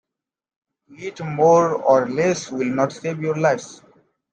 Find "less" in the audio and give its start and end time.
2.09-2.49